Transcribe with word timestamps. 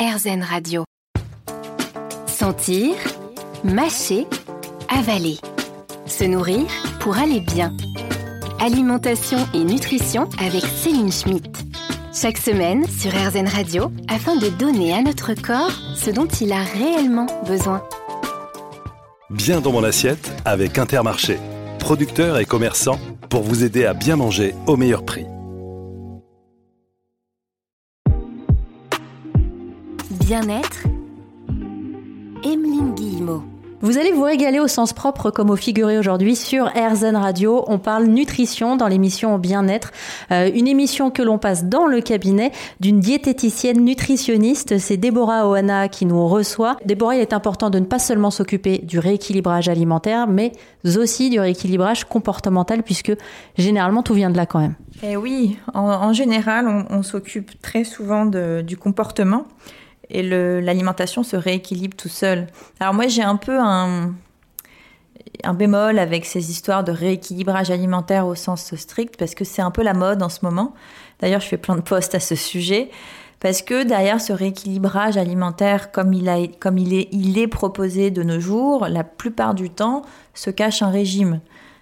RZN 0.00 0.42
Radio. 0.42 0.84
Sentir, 2.26 2.94
mâcher, 3.64 4.26
avaler. 4.88 5.36
Se 6.06 6.24
nourrir 6.24 6.64
pour 7.00 7.18
aller 7.18 7.40
bien. 7.40 7.70
Alimentation 8.60 9.36
et 9.52 9.62
nutrition 9.62 10.26
avec 10.42 10.64
Céline 10.64 11.12
Schmitt. 11.12 11.54
Chaque 12.14 12.38
semaine 12.38 12.88
sur 12.88 13.10
RZN 13.10 13.46
Radio 13.46 13.92
afin 14.08 14.36
de 14.36 14.48
donner 14.48 14.94
à 14.94 15.02
notre 15.02 15.34
corps 15.34 15.78
ce 15.94 16.08
dont 16.08 16.28
il 16.40 16.50
a 16.52 16.62
réellement 16.62 17.26
besoin. 17.46 17.82
Bien 19.28 19.60
dans 19.60 19.72
mon 19.72 19.84
assiette 19.84 20.32
avec 20.46 20.78
Intermarché, 20.78 21.36
producteur 21.78 22.38
et 22.38 22.46
commerçant 22.46 22.98
pour 23.28 23.42
vous 23.42 23.64
aider 23.64 23.84
à 23.84 23.92
bien 23.92 24.16
manger 24.16 24.54
au 24.66 24.78
meilleur 24.78 25.04
prix. 25.04 25.26
Bien-être, 30.10 30.88
Emeline 32.42 32.94
Guillemot. 32.96 33.44
Vous 33.80 33.96
allez 33.96 34.10
vous 34.10 34.24
régaler 34.24 34.58
au 34.58 34.66
sens 34.66 34.92
propre 34.92 35.30
comme 35.30 35.50
au 35.50 35.56
figuré 35.56 35.98
aujourd'hui 35.98 36.34
sur 36.34 36.66
RZN 36.66 37.14
Radio. 37.14 37.64
On 37.68 37.78
parle 37.78 38.06
nutrition 38.06 38.74
dans 38.74 38.88
l'émission 38.88 39.38
Bien-être, 39.38 39.92
euh, 40.32 40.50
une 40.52 40.66
émission 40.66 41.12
que 41.12 41.22
l'on 41.22 41.38
passe 41.38 41.64
dans 41.64 41.86
le 41.86 42.00
cabinet 42.00 42.50
d'une 42.80 42.98
diététicienne 42.98 43.84
nutritionniste. 43.84 44.78
C'est 44.78 44.96
Déborah 44.96 45.48
Oana 45.48 45.88
qui 45.88 46.06
nous 46.06 46.26
reçoit. 46.26 46.76
Déborah, 46.84 47.14
il 47.14 47.20
est 47.20 47.32
important 47.32 47.70
de 47.70 47.78
ne 47.78 47.86
pas 47.86 48.00
seulement 48.00 48.32
s'occuper 48.32 48.78
du 48.78 48.98
rééquilibrage 48.98 49.68
alimentaire, 49.68 50.26
mais 50.26 50.50
aussi 50.84 51.30
du 51.30 51.38
rééquilibrage 51.38 52.02
comportemental 52.04 52.82
puisque 52.82 53.12
généralement 53.56 54.02
tout 54.02 54.14
vient 54.14 54.30
de 54.30 54.36
là 54.36 54.44
quand 54.44 54.58
même. 54.58 54.74
Eh 55.04 55.16
oui, 55.16 55.56
en, 55.72 56.12
général, 56.12 56.66
on, 56.90 57.02
s'occupe 57.04 57.62
très 57.62 57.84
souvent 57.84 58.26
du 58.26 58.76
comportement 58.76 59.46
et 60.10 60.22
l'alimentation 60.22 61.22
se 61.22 61.36
rééquilibre 61.36 61.96
tout 61.96 62.08
seul. 62.08 62.46
Alors 62.78 62.94
moi 62.94 63.06
j'ai 63.08 63.22
un 63.22 63.36
peu 63.36 63.58
un, 63.58 64.14
bémol 65.54 65.98
avec 65.98 66.26
ces 66.26 66.50
histoires 66.50 66.84
de 66.84 66.92
rééquilibrage 66.92 67.70
alimentaire 67.70 68.26
au 68.26 68.34
sens 68.34 68.74
strict 68.74 69.16
parce 69.16 69.34
que 69.34 69.44
c'est 69.44 69.62
un 69.62 69.70
peu 69.70 69.82
la 69.82 69.94
mode 69.94 70.22
en 70.22 70.28
ce 70.28 70.40
moment. 70.42 70.74
D'ailleurs 71.20 71.40
je 71.40 71.46
fais 71.46 71.58
plein 71.58 71.76
de 71.76 71.82
posts 71.82 72.14
à 72.14 72.20
ce 72.20 72.34
sujet 72.34 72.90
parce 73.38 73.62
que 73.62 73.84
derrière 73.84 74.20
ce 74.20 74.32
rééquilibrage 74.32 75.16
alimentaire 75.16 75.92
comme 75.92 76.12
il, 76.12 76.28
est, 76.28 77.46
proposé 77.46 78.10
de 78.10 78.22
nos 78.22 78.40
jours, 78.40 78.86
la 78.88 79.04
plupart 79.04 79.54
du 79.54 79.70
temps 79.70 80.02
se 80.34 80.50
cache 80.50 80.82
un 80.82 80.90
régime 80.90 81.40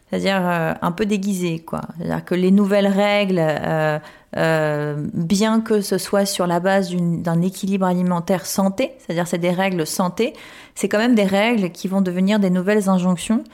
c'est-à-dire 0.09 0.41
euh, 0.43 0.75
un 0.81 0.93
peu 0.93 1.07
déguisé. 1.07 1.65
C'est-à-dire 1.99 2.25
que 2.25 2.35
les 2.35 2.51
nouvelles 2.51 2.87
règles, 2.87 3.39
euh, 3.41 3.99
euh, 4.37 5.07
bien 5.15 5.61
que 5.61 5.81
ce 5.81 5.99
soit 5.99 6.27
sur 6.27 6.47
la 6.47 6.61
base 6.61 6.95
d'un 6.95 7.41
équilibre 7.41 7.87
alimentaire 7.87 8.47
santé, 8.47 8.93
c'est-à-dire 8.99 9.27
c'est 9.27 9.39
des 9.39 9.51
règles 9.51 9.87
santé, 9.87 10.35
c'est 10.75 10.89
quand 10.89 10.99
même 10.99 11.15
des 11.15 11.25
règles 11.25 11.71
qui 11.71 11.89
vont 11.89 12.01
devenir 12.01 12.39
des 12.39 12.51
nouvelles 12.51 12.89
injonctions 12.89 13.45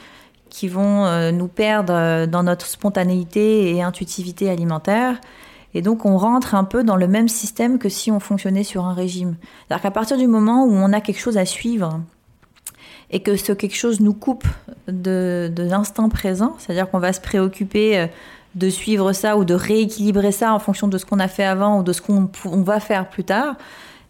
qui 0.50 0.68
vont 0.68 1.32
nous 1.32 1.48
perdre 1.48 2.26
dans 2.26 2.44
notre 2.44 2.66
spontanéité 2.66 3.74
et 3.74 3.82
intuitivité 3.82 4.48
alimentaire. 4.48 5.20
Et 5.74 5.82
donc 5.82 6.04
on 6.06 6.16
rentre 6.16 6.54
un 6.54 6.62
peu 6.62 6.84
dans 6.84 6.94
le 6.94 7.08
même 7.08 7.28
système 7.28 7.80
que 7.80 7.88
si 7.88 8.12
on 8.12 8.20
fonctionnait 8.20 8.62
sur 8.62 8.84
un 8.84 8.94
régime. 8.94 9.36
C'est-à-dire 9.66 9.82
qu'à 9.82 9.90
partir 9.90 10.16
du 10.16 10.28
moment 10.28 10.64
où 10.64 10.72
on 10.72 10.92
a 10.92 11.00
quelque 11.00 11.18
chose 11.18 11.38
à 11.38 11.44
suivre, 11.44 12.00
et 13.10 13.20
que 13.20 13.36
ce 13.36 13.52
quelque 13.52 13.76
chose 13.76 14.00
nous 14.00 14.14
coupe 14.14 14.46
de, 14.88 15.52
l'instant 15.56 16.08
présent, 16.08 16.56
c'est-à-dire 16.58 16.90
qu'on 16.90 16.98
va 16.98 17.12
se 17.12 17.20
préoccuper 17.20 17.98
euh, 17.98 18.06
de 18.54 18.68
suivre 18.68 19.12
ça 19.12 19.36
ou 19.36 19.44
de 19.44 19.54
rééquilibrer 19.54 20.32
ça 20.32 20.54
en 20.54 20.58
fonction 20.58 20.88
de 20.88 20.98
ce 20.98 21.04
qu'on 21.04 21.18
a 21.18 21.28
fait 21.28 21.44
avant 21.44 21.80
ou 21.80 21.82
de 21.82 21.92
ce 21.92 22.00
qu'on 22.00 22.28
va 22.62 22.80
faire 22.80 23.08
plus 23.08 23.24
tard, 23.24 23.56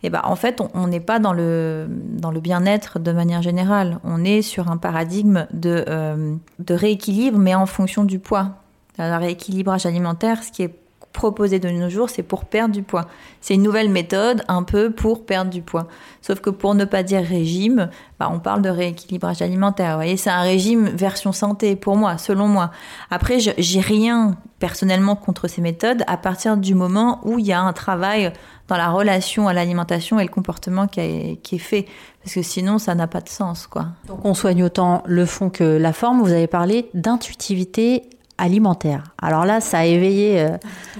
eh 0.03 0.11
ben, 0.11 0.20
en 0.25 0.37
fait, 0.37 0.61
on 0.75 0.87
n'est 0.87 1.00
pas 1.00 1.19
dans 1.19 1.33
le, 1.33 1.87
dans 1.89 2.31
le 2.31 2.41
bien-être 2.41 2.98
de 2.98 3.11
manière 3.11 3.41
générale. 3.41 4.00
On 4.05 4.22
est 4.22 4.42
sur 4.42 4.70
un 4.70 4.77
paradigme 4.77 5.47
de, 5.55 5.83
euh, 5.89 6.34
de 6.59 6.75
rééquilibre, 6.75 7.39
mais 7.39 7.55
en 7.55 7.65
fonction 7.65 8.05
du 8.05 8.19
poids. 8.19 8.50
Le 8.99 9.16
rééquilibrage 9.16 9.87
alimentaire, 9.87 10.43
ce 10.44 10.53
qui 10.53 10.62
est 10.62 10.75
proposé 11.14 11.60
de 11.60 11.70
nos 11.70 11.88
jours, 11.88 12.10
c'est 12.10 12.22
pour 12.22 12.44
perdre 12.44 12.75
du 12.75 12.82
poids. 12.82 13.06
C'est 13.41 13.54
une 13.54 13.62
nouvelle 13.62 13.88
méthode 13.88 14.42
un 14.48 14.64
peu 14.64 14.91
pour 14.91 15.25
perdre 15.25 15.50
du 15.50 15.62
poids. 15.62 15.86
Sauf 16.20 16.41
que 16.41 16.50
pour 16.50 16.75
ne 16.75 16.84
pas 16.84 17.02
dire 17.02 17.25
régime, 17.25 17.88
bah, 18.19 18.28
on 18.30 18.41
parle 18.41 18.60
de 18.60 18.69
rééquilibrage 18.69 19.41
alimentaire. 19.41 19.92
Vous 19.92 19.98
voyez, 19.98 20.16
c'est 20.16 20.30
un 20.30 20.42
régime 20.42 20.88
version 20.88 21.32
santé 21.32 21.76
pour 21.76 21.97
moi, 21.97 22.19
selon 22.19 22.48
moi. 22.48 22.72
Après, 23.10 23.38
j'ai 23.38 23.80
rien 23.80 24.36
personnellement 24.58 25.14
contre 25.14 25.47
ces 25.47 25.62
méthodes 25.62 26.02
à 26.08 26.16
partir 26.16 26.56
du 26.56 26.75
moment 26.75 27.20
où 27.25 27.38
il 27.38 27.46
y 27.46 27.52
a 27.52 27.60
un 27.60 27.72
travail 27.72 28.32
dans 28.66 28.76
la 28.76 28.91
relation 28.91 29.46
à 29.46 29.52
l'alimentation 29.52 30.19
et 30.19 30.25
le 30.25 30.31
comportement 30.31 30.88
qui, 30.88 31.00
est 31.00 31.58
fait. 31.58 31.86
Parce 32.22 32.34
que 32.34 32.42
sinon, 32.42 32.78
ça 32.78 32.94
n'a 32.94 33.06
pas 33.06 33.20
de 33.20 33.28
sens, 33.28 33.69
quoi. 33.69 33.86
Donc, 34.08 34.25
on 34.25 34.34
soigne 34.34 34.64
autant 34.64 35.02
le 35.06 35.26
fond 35.26 35.48
que 35.48 35.64
la 35.64 35.92
forme. 35.92 36.22
Vous 36.22 36.32
avez 36.32 36.48
parlé 36.48 36.91
d'intuitivité 36.92 38.02
alimentaire. 38.39 39.05
Alors 39.21 39.45
là, 39.45 39.61
ça 39.61 39.78
a 39.78 39.84
éveillé 39.84 40.41
euh, 40.41 40.56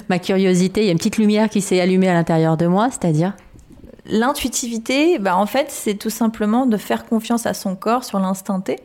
ma 0.09 0.19
curiosité. 0.19 0.83
Il 0.83 0.87
y 0.87 0.89
a 0.89 0.93
une 0.93 0.99
petite 0.99 1.19
lumière 1.19 1.49
qui 1.49 1.61
s'est 1.61 1.81
allumée 1.81 2.09
à 2.09 2.15
l'intérieur 2.15 2.57
de 2.57 2.67
moi, 2.67 2.89
c'est-à-dire 2.91 3.35
L'intuitivité, 4.07 5.19
bah 5.19 5.37
en 5.37 5.47
fait, 5.47 5.71
c'est 5.71 5.95
tout 5.95 6.11
simplement 6.11 6.67
de 6.67 6.77
faire 6.77 7.07
confiance 7.07 7.47
à 7.47 7.55
son 7.55 7.75
corps 7.75 8.05
sur 8.05 8.19
l'instant 8.19 8.61
T. 8.61 8.79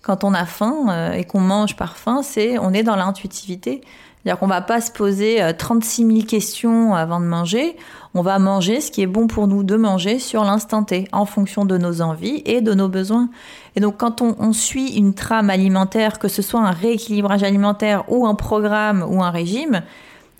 Quand 0.00 0.22
on 0.22 0.32
a 0.32 0.46
faim 0.46 0.86
euh, 0.88 1.12
et 1.12 1.24
qu'on 1.24 1.40
mange 1.40 1.76
par 1.76 1.96
faim, 1.96 2.22
c'est 2.22 2.56
on 2.58 2.72
est 2.72 2.84
dans 2.84 2.96
l'intuitivité. 2.96 3.82
C'est-à-dire 4.22 4.38
qu'on 4.38 4.48
va 4.48 4.60
pas 4.60 4.82
se 4.82 4.90
poser 4.90 5.40
36 5.56 6.04
euh, 6.04 6.08
000 6.08 6.26
questions 6.26 6.94
avant 6.94 7.20
de 7.20 7.24
manger. 7.24 7.74
On 8.12 8.20
va 8.20 8.38
manger 8.38 8.82
ce 8.82 8.90
qui 8.90 9.00
est 9.00 9.06
bon 9.06 9.28
pour 9.28 9.46
nous 9.46 9.62
de 9.62 9.76
manger 9.76 10.18
sur 10.18 10.44
l'instant 10.44 10.84
T, 10.84 11.08
en 11.12 11.24
fonction 11.24 11.64
de 11.64 11.78
nos 11.78 12.02
envies 12.02 12.42
et 12.44 12.60
de 12.60 12.74
nos 12.74 12.88
besoins. 12.88 13.30
Et 13.76 13.80
donc, 13.80 13.96
quand 13.96 14.20
on, 14.20 14.52
suit 14.52 14.92
une 14.94 15.14
trame 15.14 15.48
alimentaire, 15.48 16.18
que 16.18 16.28
ce 16.28 16.42
soit 16.42 16.60
un 16.60 16.72
rééquilibrage 16.72 17.42
alimentaire 17.42 18.04
ou 18.08 18.26
un 18.26 18.34
programme 18.34 19.02
ou 19.08 19.22
un 19.22 19.30
régime, 19.30 19.82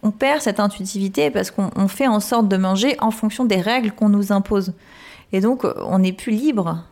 on 0.03 0.11
perd 0.11 0.43
cette 0.43 0.61
intuitivité 0.61 1.31
parce 1.31 1.51
qu'on 1.51 1.89
fait 1.89 2.09
en 2.09 2.21
sorte 2.21 2.49
de 2.49 2.57
manger 2.57 2.97
en 3.01 3.11
fonction 3.11 3.45
des 3.45 3.61
règles 3.61 3.93
qu'on 3.93 4.09
nous 4.09 4.31
impose. 4.33 4.73
Et 5.33 5.41
donc, 5.41 5.65
on 5.87 6.01
n'est 6.01 6.13
plus 6.13 6.33
libre 6.33 6.83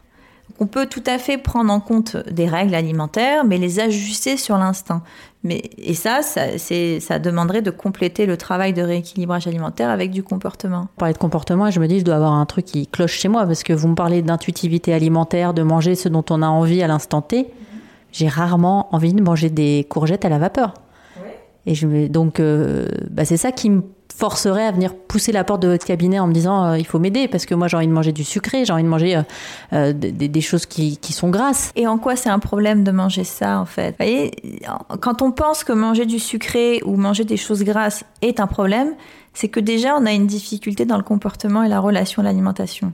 on 0.60 0.66
peut 0.66 0.86
tout 0.86 1.02
à 1.06 1.18
fait 1.18 1.38
prendre 1.38 1.72
en 1.72 1.80
compte 1.80 2.16
des 2.30 2.46
règles 2.46 2.74
alimentaires, 2.74 3.44
mais 3.44 3.58
les 3.58 3.80
ajuster 3.80 4.36
sur 4.36 4.58
l'instinct. 4.58 5.02
Mais, 5.44 5.62
et 5.78 5.94
ça, 5.94 6.22
ça, 6.22 6.46
ça 6.58 7.18
demanderait 7.18 7.62
de 7.62 7.70
compléter 7.70 8.26
le 8.26 8.36
travail 8.36 8.72
de 8.72 8.82
rééquilibrage 8.82 9.46
alimentaire 9.46 9.88
avec 9.88 10.10
du 10.10 10.24
comportement. 10.24 10.88
Parler 10.96 11.14
de 11.14 11.18
comportement, 11.18 11.70
je 11.70 11.78
me 11.78 11.86
dis, 11.86 12.00
je 12.00 12.04
dois 12.04 12.16
avoir 12.16 12.32
un 12.32 12.44
truc 12.44 12.64
qui 12.64 12.88
cloche 12.88 13.12
chez 13.12 13.28
moi, 13.28 13.46
parce 13.46 13.62
que 13.62 13.72
vous 13.72 13.88
me 13.88 13.94
parlez 13.94 14.20
d'intuitivité 14.22 14.92
alimentaire, 14.92 15.54
de 15.54 15.62
manger 15.62 15.94
ce 15.94 16.08
dont 16.08 16.24
on 16.30 16.42
a 16.42 16.48
envie 16.48 16.82
à 16.82 16.88
l'instant 16.88 17.22
T. 17.22 17.50
J'ai 18.10 18.26
rarement 18.26 18.92
envie 18.94 19.12
de 19.12 19.22
manger 19.22 19.50
des 19.50 19.86
courgettes 19.88 20.24
à 20.24 20.28
la 20.28 20.38
vapeur. 20.38 20.74
Et 21.66 21.74
je, 21.74 22.08
donc, 22.08 22.40
euh, 22.40 22.88
bah, 23.10 23.24
c'est 23.24 23.36
ça 23.36 23.52
qui 23.52 23.70
me 23.70 23.82
forcerait 24.18 24.66
à 24.66 24.72
venir 24.72 24.96
pousser 24.96 25.30
la 25.30 25.44
porte 25.44 25.62
de 25.62 25.68
votre 25.68 25.86
cabinet 25.86 26.18
en 26.18 26.26
me 26.26 26.32
disant 26.32 26.64
euh, 26.64 26.78
il 26.78 26.84
faut 26.84 26.98
m'aider 26.98 27.28
parce 27.28 27.46
que 27.46 27.54
moi 27.54 27.68
j'ai 27.68 27.76
envie 27.76 27.86
de 27.86 27.92
manger 27.92 28.10
du 28.10 28.24
sucré, 28.24 28.64
j'ai 28.64 28.72
envie 28.72 28.82
de 28.82 28.88
manger 28.88 29.16
euh, 29.16 29.22
euh, 29.72 29.92
des, 29.92 30.40
choses 30.40 30.66
qui, 30.66 30.96
qui, 30.96 31.12
sont 31.12 31.30
grasses. 31.30 31.70
Et 31.76 31.86
en 31.86 31.98
quoi 31.98 32.16
c'est 32.16 32.28
un 32.28 32.40
problème 32.40 32.82
de 32.82 32.90
manger 32.90 33.22
ça 33.22 33.60
en 33.60 33.64
fait? 33.64 33.90
Vous 33.90 33.96
voyez, 34.04 34.32
quand 35.00 35.22
on 35.22 35.30
pense 35.30 35.62
que 35.62 35.72
manger 35.72 36.04
du 36.04 36.18
sucré 36.18 36.80
ou 36.84 36.96
manger 36.96 37.22
des 37.22 37.36
choses 37.36 37.62
grasses 37.62 38.04
est 38.20 38.40
un 38.40 38.48
problème, 38.48 38.94
c'est 39.34 39.48
que 39.48 39.60
déjà 39.60 39.96
on 39.96 40.04
a 40.04 40.12
une 40.12 40.26
difficulté 40.26 40.84
dans 40.84 40.96
le 40.96 41.04
comportement 41.04 41.62
et 41.62 41.68
la 41.68 41.78
relation 41.78 42.20
à 42.20 42.24
l'alimentation. 42.24 42.92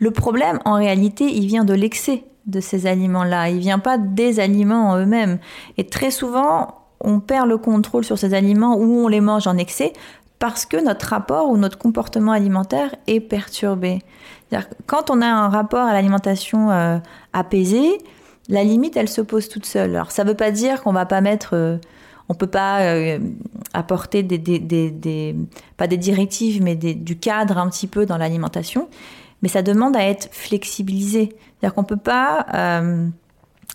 Le 0.00 0.10
problème 0.10 0.58
en 0.64 0.74
réalité 0.74 1.26
il 1.26 1.46
vient 1.46 1.64
de 1.64 1.74
l'excès 1.74 2.24
de 2.46 2.58
ces 2.58 2.88
aliments-là, 2.88 3.48
il 3.48 3.60
vient 3.60 3.78
pas 3.78 3.96
des 3.96 4.40
aliments 4.40 4.90
en 4.90 4.98
eux-mêmes. 4.98 5.38
Et 5.78 5.86
très 5.86 6.10
souvent, 6.10 6.80
on 7.00 7.20
perd 7.20 7.48
le 7.48 7.58
contrôle 7.58 8.04
sur 8.04 8.18
ces 8.18 8.34
aliments 8.34 8.76
ou 8.76 9.04
on 9.04 9.08
les 9.08 9.20
mange 9.20 9.46
en 9.46 9.56
excès 9.56 9.92
parce 10.38 10.66
que 10.66 10.82
notre 10.82 11.06
rapport 11.06 11.48
ou 11.48 11.56
notre 11.56 11.78
comportement 11.78 12.32
alimentaire 12.32 12.94
est 13.06 13.20
perturbé. 13.20 14.00
Quand 14.86 15.10
on 15.10 15.20
a 15.22 15.26
un 15.26 15.48
rapport 15.48 15.86
à 15.86 15.92
l'alimentation 15.92 16.70
euh, 16.70 16.98
apaisé, 17.32 17.98
la 18.48 18.62
limite, 18.62 18.96
elle 18.96 19.08
se 19.08 19.20
pose 19.20 19.48
toute 19.48 19.66
seule. 19.66 19.96
Alors, 19.96 20.10
ça 20.10 20.24
ne 20.24 20.28
veut 20.28 20.36
pas 20.36 20.50
dire 20.50 20.82
qu'on 20.82 20.92
va 20.92 21.06
pas 21.06 21.20
mettre, 21.20 21.54
euh, 21.54 21.78
on 22.28 22.34
peut 22.34 22.46
pas 22.46 22.82
euh, 22.82 23.18
apporter 23.72 24.22
des, 24.22 24.38
des, 24.38 25.36
pas 25.76 25.86
des 25.86 25.96
directives, 25.96 26.62
mais 26.62 26.74
du 26.74 27.18
cadre 27.18 27.58
un 27.58 27.68
petit 27.68 27.86
peu 27.86 28.06
dans 28.06 28.18
l'alimentation, 28.18 28.88
mais 29.42 29.48
ça 29.48 29.62
demande 29.62 29.96
à 29.96 30.04
être 30.04 30.28
flexibilisé. 30.30 31.30
C'est-à-dire 31.60 31.74
qu'on 31.74 31.84
peut 31.84 31.96
pas, 31.96 32.46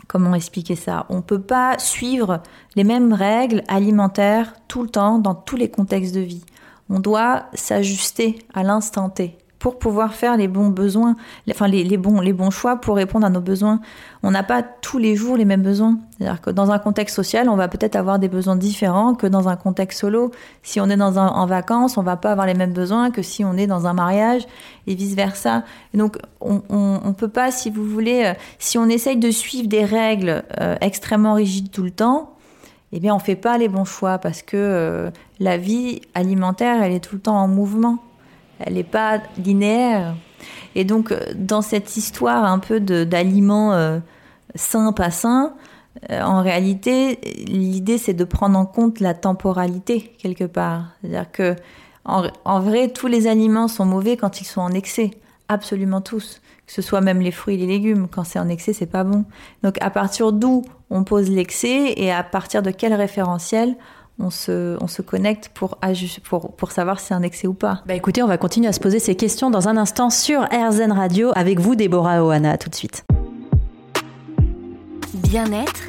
comment 0.08 0.36
expliquer 0.36 0.76
ça? 0.76 1.06
On 1.10 1.22
peut 1.22 1.42
pas 1.42 1.80
suivre 1.80 2.42
les 2.76 2.84
mêmes 2.84 3.14
règles 3.14 3.64
alimentaires 3.68 4.54
tout 4.68 4.84
le 4.84 4.90
temps 4.90 5.20
dans 5.20 5.36
tous 5.36 5.56
les 5.56 5.70
contextes 5.70 6.14
de 6.14 6.22
vie. 6.22 6.44
On 6.90 7.00
doit 7.00 7.46
s'ajuster 7.54 8.40
à 8.54 8.64
l'instant 8.64 9.10
T 9.10 9.39
pour 9.60 9.78
pouvoir 9.78 10.14
faire 10.14 10.38
les 10.38 10.48
bons 10.48 10.70
besoins, 10.70 11.18
enfin 11.50 11.68
les, 11.68 11.98
bons, 11.98 12.22
les 12.22 12.32
bons 12.32 12.50
choix 12.50 12.78
pour 12.78 12.96
répondre 12.96 13.26
à 13.28 13.30
nos 13.30 13.42
besoins. 13.42 13.82
On 14.24 14.32
n'a 14.32 14.42
pas 14.42 14.64
tous 14.64 14.98
les 14.98 15.18
jours 15.18 15.36
les 15.36 15.44
mêmes 15.44 15.62
besoins. 15.62 15.98
C'est-à-dire 16.18 16.40
que 16.40 16.50
dans 16.50 16.72
un 16.72 16.80
contexte 16.80 17.16
social, 17.16 17.50
on 17.50 17.58
va 17.58 17.68
peut-être 17.68 17.98
avoir 17.98 18.20
des 18.20 18.30
besoins 18.30 18.56
différents 18.56 19.16
que 19.16 19.28
dans 19.28 19.50
un 19.50 19.58
contexte 19.58 20.00
solo. 20.00 20.32
Si 20.64 20.80
on 20.80 20.90
est 20.90 20.96
dans 20.96 21.18
en 21.18 21.46
vacances, 21.46 21.98
on 21.98 22.04
va 22.04 22.16
pas 22.16 22.32
avoir 22.32 22.48
les 22.48 22.54
mêmes 22.54 22.72
besoins 22.72 23.12
que 23.12 23.22
si 23.22 23.44
on 23.44 23.58
est 23.58 23.68
dans 23.68 23.86
un 23.86 23.94
mariage 23.94 24.48
et 24.88 24.96
vice 24.96 25.14
versa. 25.14 25.64
donc 25.94 26.18
on, 26.40 26.62
on, 26.70 27.14
peut 27.14 27.28
pas, 27.28 27.52
si 27.52 27.70
vous 27.70 27.84
voulez, 27.84 28.24
euh, 28.26 28.34
si 28.60 28.78
on 28.78 28.88
essaye 28.88 29.18
de 29.18 29.30
suivre 29.30 29.68
des 29.68 29.84
règles 29.84 30.44
euh, 30.60 30.78
extrêmement 30.80 31.34
rigides 31.34 31.70
tout 31.70 31.84
le 31.84 31.92
temps, 31.92 32.32
eh 32.94 33.00
bien 33.00 33.14
on 33.14 33.20
fait 33.20 33.36
pas 33.36 33.58
les 33.58 33.68
bons 33.68 33.86
choix 33.86 34.18
parce 34.20 34.42
que 34.42 34.56
euh, 34.58 35.12
la 35.40 35.58
vie 35.58 36.02
alimentaire, 36.16 36.82
elle 36.82 36.94
est 36.94 37.02
tout 37.02 37.16
le 37.16 37.22
temps 37.22 37.38
en 37.38 37.48
mouvement 37.48 38.00
elle 38.60 38.74
n'est 38.76 38.84
pas 38.84 39.22
linéaire. 39.38 40.16
Et 40.76 40.84
donc, 40.84 41.12
euh, 41.12 41.20
dans 41.36 41.62
cette 41.62 41.98
histoire 41.98 42.46
un 42.46 42.60
peu 42.60 42.80
d'aliments 42.80 43.74
euh, 43.74 44.00
sains, 44.56 44.92
pas 44.94 45.12
sains, 45.12 45.54
euh, 46.12 46.22
en 46.22 46.42
réalité, 46.42 47.20
l'idée, 47.48 47.98
c'est 47.98 48.14
de 48.14 48.24
prendre 48.24 48.58
en 48.58 48.66
compte 48.66 49.00
la 49.00 49.14
temporalité, 49.14 50.14
quelque 50.20 50.46
part. 50.46 50.86
C'est-à-dire 51.02 51.32
que, 51.32 51.56
en, 52.06 52.60
vrai, 52.60 52.90
tous 52.90 53.08
les 53.08 53.28
aliments 53.28 53.68
sont 53.68 53.86
mauvais 53.86 54.18
quand 54.18 54.42
ils 54.42 54.46
sont 54.46 54.62
en 54.62 54.72
excès. 54.72 55.12
Absolument 55.48 56.02
tous. 56.02 56.42
Que 56.66 56.74
ce 56.74 56.82
soit 56.82 57.02
même 57.02 57.20
les 57.20 57.32
fruits 57.32 57.56
et 57.56 57.58
les 57.58 57.68
légumes. 57.68 58.08
Quand 58.08 58.24
c'est 58.24 58.40
en 58.40 58.50
excès, 58.50 58.74
c'est 58.74 58.88
pas 58.88 59.04
bon. 59.04 59.26
Donc, 59.64 59.78
à 59.82 59.90
partir 59.90 60.32
d'où 60.32 60.64
on 60.90 61.04
pose 61.04 61.30
l'excès 61.30 61.94
et 61.98 62.12
à 62.12 62.24
partir 62.24 62.64
de 62.64 62.72
quel 62.72 62.94
référentiel 62.94 63.76
on 64.20 64.30
se, 64.30 64.78
on 64.82 64.88
se 64.88 65.02
connecte 65.02 65.50
pour, 65.54 65.78
pour, 66.24 66.52
pour 66.52 66.72
savoir 66.72 67.00
si 67.00 67.08
c'est 67.08 67.14
un 67.14 67.22
excès 67.22 67.48
ou 67.48 67.54
pas. 67.54 67.82
Bah 67.86 67.96
écoutez, 67.96 68.22
on 68.22 68.28
va 68.28 68.38
continuer 68.38 68.68
à 68.68 68.74
se 68.74 68.80
poser 68.80 69.00
ces 69.00 69.16
questions 69.16 69.50
dans 69.50 69.68
un 69.68 69.78
instant 69.78 70.10
sur 70.10 70.42
RZN 70.44 70.92
Radio 70.92 71.32
avec 71.36 71.60
vous, 71.60 71.76
Déborah 71.76 72.24
Oana, 72.24 72.58
tout 72.58 72.70
de 72.70 72.76
suite. 72.76 73.06
Bien-être, 75.14 75.88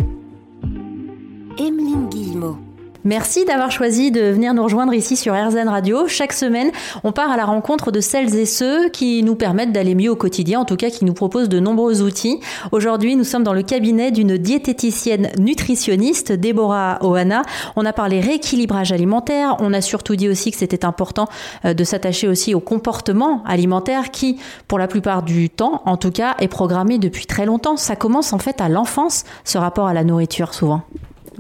Emeline 1.59 2.09
Guillemot. 2.09 2.59
Merci 3.05 3.47
d'avoir 3.47 3.71
choisi 3.71 4.11
de 4.11 4.21
venir 4.21 4.53
nous 4.53 4.63
rejoindre 4.63 4.93
ici 4.93 5.17
sur 5.17 5.33
RZN 5.33 5.69
Radio. 5.69 6.07
Chaque 6.07 6.35
semaine, 6.35 6.71
on 7.03 7.13
part 7.13 7.31
à 7.31 7.39
la 7.39 7.47
rencontre 7.47 7.91
de 7.91 8.01
celles 8.01 8.35
et 8.37 8.45
ceux 8.45 8.91
qui 8.91 9.23
nous 9.23 9.37
permettent 9.37 9.73
d'aller 9.73 9.95
mieux 9.95 10.11
au 10.11 10.17
quotidien, 10.17 10.61
en 10.61 10.67
tout 10.67 10.77
cas 10.77 10.91
qui 10.91 11.07
nous 11.07 11.15
proposent 11.15 11.49
de 11.49 11.61
nombreux 11.61 12.03
outils. 12.03 12.41
Aujourd'hui, 12.73 13.17
nous 13.17 13.25
sommes 13.25 13.43
dans 13.43 13.55
le 13.55 13.63
cabinet 13.63 14.11
d'une 14.11 14.37
diététicienne 14.37 15.31
nutritionniste, 15.39 16.33
Déborah 16.33 16.99
Ohana. 17.01 17.41
On 17.75 17.87
a 17.87 17.95
parlé 17.95 18.21
rééquilibrage 18.21 18.93
alimentaire, 18.93 19.57
on 19.61 19.73
a 19.73 19.81
surtout 19.81 20.15
dit 20.15 20.29
aussi 20.29 20.51
que 20.51 20.59
c'était 20.59 20.85
important 20.85 21.27
euh, 21.65 21.73
de 21.73 21.85
s'attacher 21.85 22.29
aussi 22.29 22.55
au 22.55 22.61
comportement 22.61 23.43
alimentaire 23.47 24.11
qui, 24.11 24.39
pour 24.69 24.79
la 24.79 24.89
plupart 24.89 25.23
du 25.23 25.49
temps, 25.49 25.81
en 25.87 25.97
tout 25.97 26.11
cas, 26.11 26.37
est 26.39 26.49
programmé 26.49 26.99
depuis 26.99 27.25
très 27.25 27.47
longtemps. 27.47 27.79
Ça 27.79 27.97
commence 27.97 28.35
en 28.35 28.39
fait 28.39 28.61
à 28.61 28.69
l'enfance, 28.69 29.25
ce 29.45 29.57
rapport 29.57 29.87
à 29.87 29.95
la 29.95 30.05
nourriture 30.05 30.53
souvent. 30.53 30.83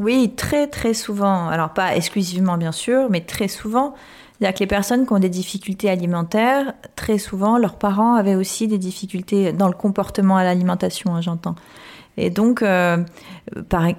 Oui, 0.00 0.32
très 0.34 0.66
très 0.66 0.94
souvent. 0.94 1.48
Alors 1.48 1.74
pas 1.74 1.94
exclusivement 1.94 2.56
bien 2.56 2.72
sûr, 2.72 3.10
mais 3.10 3.20
très 3.20 3.48
souvent. 3.48 3.92
C'est-à-dire 4.38 4.54
que 4.54 4.60
les 4.60 4.66
personnes 4.66 5.06
qui 5.06 5.12
ont 5.12 5.18
des 5.18 5.28
difficultés 5.28 5.90
alimentaires, 5.90 6.72
très 6.96 7.18
souvent, 7.18 7.58
leurs 7.58 7.76
parents 7.76 8.14
avaient 8.14 8.34
aussi 8.34 8.66
des 8.66 8.78
difficultés 8.78 9.52
dans 9.52 9.68
le 9.68 9.74
comportement 9.74 10.38
à 10.38 10.44
l'alimentation, 10.44 11.14
hein, 11.14 11.20
j'entends. 11.20 11.54
Et 12.16 12.30
donc, 12.30 12.62
euh, 12.62 12.96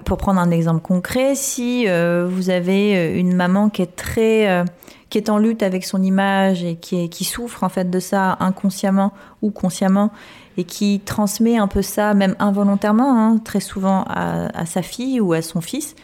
pour 0.04 0.18
prendre 0.18 0.40
un 0.40 0.50
exemple 0.50 0.82
concret, 0.82 1.36
si 1.36 1.84
euh, 1.86 2.26
vous 2.28 2.50
avez 2.50 2.96
euh, 2.96 3.16
une 3.16 3.36
maman 3.36 3.68
qui 3.68 3.82
est 3.82 3.94
très, 3.94 4.64
qui 5.08 5.18
est 5.18 5.30
en 5.30 5.38
lutte 5.38 5.62
avec 5.62 5.84
son 5.84 6.02
image 6.02 6.64
et 6.64 6.74
qui, 6.74 7.08
qui 7.10 7.22
souffre 7.22 7.62
en 7.62 7.68
fait 7.68 7.88
de 7.88 8.00
ça 8.00 8.36
inconsciemment 8.40 9.12
ou 9.40 9.52
consciemment, 9.52 10.10
et 10.56 10.64
qui 10.64 11.00
transmet 11.00 11.56
un 11.56 11.68
peu 11.68 11.82
ça, 11.82 12.14
même 12.14 12.36
involontairement, 12.38 13.18
hein, 13.18 13.38
très 13.38 13.60
souvent 13.60 14.04
à, 14.08 14.66
sa 14.66 14.82
fille 14.82 15.20
ou 15.20 15.32
à 15.32 15.42
son 15.42 15.60
fils. 15.60 15.94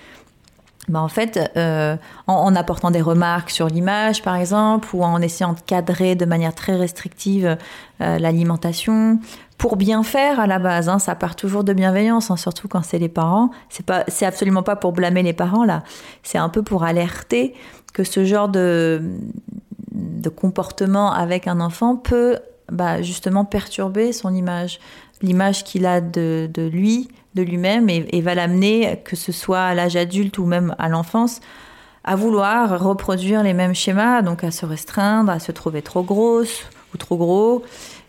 Bah 0.89 1.03
en 1.03 1.09
fait, 1.09 1.39
euh, 1.57 1.97
en, 2.27 2.57
apportant 2.57 2.91
des 2.91 3.03
remarques 3.03 3.51
sur 3.51 3.67
l'image, 3.67 4.23
par 4.23 4.37
exemple, 4.37 4.89
ou 4.95 5.05
en 5.05 5.21
essayant 5.21 5.53
de 5.53 5.61
cadrer 5.61 6.15
de 6.15 6.25
manière 6.25 6.55
très 6.55 6.77
restrictive 6.77 7.59
euh, 8.01 8.19
l'alimentation, 8.19 9.19
pour 9.59 9.77
bien 9.77 10.03
faire 10.03 10.41
à 10.41 10.47
la 10.47 10.59
base. 10.59 10.89
Hein, 10.89 10.99
ça 10.99 11.15
part 11.15 11.37
toujours 11.37 11.63
de 11.63 11.75
bienveillance, 11.75 12.31
hein, 12.31 12.37
surtout 12.37 12.69
quand 12.69 12.83
c'est 12.83 12.99
les 12.99 13.11
parents. 13.11 13.51
C'est 13.69 13.85
pas, 13.85 14.05
c'est 14.09 14.25
absolument 14.25 14.63
pas 14.63 14.77
pour 14.77 14.93
blâmer 14.93 15.23
les 15.23 15.35
parents 15.35 15.65
là. 15.65 15.83
C'est 16.23 16.39
un 16.39 16.49
peu 16.49 16.63
pour 16.63 16.85
alerter 16.85 17.55
que 17.93 18.05
ce 18.05 18.25
genre 18.25 18.49
de 18.49 19.03
de 19.93 20.29
comportement 20.29 21.13
avec 21.13 21.49
un 21.49 21.61
enfant 21.61 21.97
peut 21.97 22.39
bah, 22.71 23.03
justement 23.03 23.45
perturber 23.45 24.13
son 24.13 24.35
image, 24.35 24.79
l'image 25.23 25.65
qu'il 25.65 25.87
a 25.87 26.01
de, 26.01 26.49
lui, 26.73 27.09
de 27.35 27.43
lui-même, 27.43 27.89
et, 27.89 28.21
va 28.21 28.35
l'amener, 28.35 29.01
que 29.05 29.17
ce 29.17 29.33
soit 29.33 29.63
à 29.63 29.75
l'âge 29.75 29.97
adulte 29.97 30.39
ou 30.39 30.45
même 30.45 30.75
à 30.79 30.89
l'enfance, 30.89 31.41
à 32.05 32.17
vouloir 32.17 32.81
reproduire 32.81 33.43
les 33.43 33.55
mêmes 33.55 33.75
schémas, 33.75 34.23
donc 34.23 34.45
à 34.45 34.51
se 34.51 34.67
restreindre, 34.67 35.31
à 35.31 35.39
se 35.39 35.53
trouver 35.53 35.83
trop 35.83 36.03
grosse 36.03 36.65
ou 36.95 36.97
trop 36.97 37.17
gros, 37.17 37.63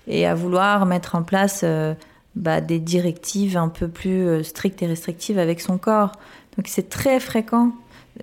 et 0.08 0.26
à 0.26 0.36
vouloir 0.36 0.86
mettre 0.86 1.16
en 1.16 1.24
place 1.24 1.62
euh, 1.64 1.94
bah, 2.36 2.62
des 2.62 2.80
directives 2.80 3.58
un 3.58 3.70
peu 3.70 3.88
plus 3.88 4.28
euh, 4.28 4.44
strictes 4.44 4.82
et 4.82 4.88
restrictives 4.88 5.40
avec 5.40 5.62
son 5.62 5.78
corps. 5.78 6.14
Donc 6.58 6.68
c'est 6.68 6.90
très 6.90 7.20
fréquent. 7.20 7.72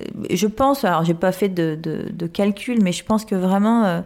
Euh, 0.01 0.05
je 0.31 0.47
pense, 0.47 0.85
alors 0.85 1.05
j'ai 1.05 1.15
pas 1.15 1.33
fait 1.33 1.49
de, 1.49 1.79
de, 1.83 2.27
calcul, 2.27 2.83
mais 2.83 2.93
je 2.93 3.05
pense 3.05 3.25
que 3.25 3.35
vraiment 3.35 4.03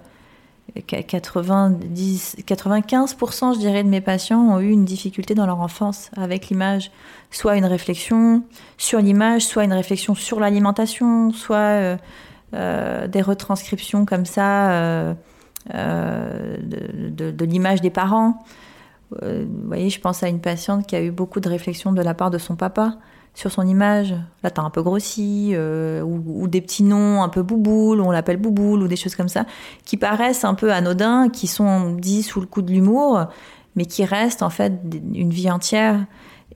90, 0.77 2.37
95% 2.47 3.55
je 3.55 3.59
dirais 3.59 3.83
de 3.83 3.89
mes 3.89 4.01
patients 4.01 4.41
ont 4.41 4.61
eu 4.61 4.71
une 4.71 4.85
difficulté 4.85 5.35
dans 5.35 5.47
leur 5.47 5.61
enfance 5.61 6.11
avec 6.17 6.49
l'image, 6.49 6.91
soit 7.31 7.57
une 7.57 7.65
réflexion 7.65 8.43
sur 8.79 9.01
l'image, 9.01 9.43
soit 9.43 9.65
une 9.65 9.73
réflexion 9.73 10.15
sur 10.15 10.41
l'alimentation, 10.41 11.33
soit 11.33 11.57
euh, 11.57 11.97
euh, 12.55 13.07
des 13.09 13.23
retranscriptions 13.23 14.05
comme 14.05 14.27
ça 14.27 14.71
euh, 14.73 15.15
de, 15.73 17.31
de 17.31 17.45
l'image 17.45 17.81
des 17.81 17.91
parents. 17.91 18.45
vous 19.11 19.67
voyez, 19.67 19.91
je 19.91 20.01
pense 20.01 20.23
à 20.23 20.29
une 20.29 20.41
patiente 20.41 20.87
qui 20.87 20.97
a 20.97 21.03
eu 21.03 21.11
beaucoup 21.11 21.41
de 21.41 21.49
réflexions 21.49 21.93
de 21.93 22.03
la 22.03 22.15
part 22.15 22.31
de 22.31 22.39
son 22.39 22.57
papa 22.57 22.97
sur 23.35 23.51
son 23.51 23.67
image. 23.67 24.15
Là, 24.43 24.51
t'as 24.51 24.63
un 24.63 24.71
peu 24.71 24.83
grossi, 24.83 25.51
euh, 25.55 26.03
ou, 26.03 26.47
des 26.49 26.61
petits 26.61 26.83
noms 26.83 27.23
un 27.23 27.29
peu 27.29 27.43
bouboule, 27.43 28.01
on 28.01 28.11
l'appelle 28.11 28.37
bouboule, 28.37 28.83
ou 28.83 28.89
des 28.89 28.97
choses 28.97 29.15
comme 29.15 29.29
ça, 29.29 29.47
qui 29.85 29.97
paraissent 29.97 30.45
un 30.45 30.55
peu 30.55 30.73
anodins, 30.73 31.29
qui 31.29 31.47
sont 31.47 31.93
dits 31.93 32.23
sous 32.23 32.41
le 32.41 32.47
coup 32.47 32.63
de 32.63 32.71
l'humour, 32.71 33.27
mais 33.77 33.87
qui 33.87 34.05
restent 34.05 34.43
en 34.43 34.51
fait 34.51 34.73
une 35.15 35.31
vie 35.31 35.51
entière. 35.51 36.05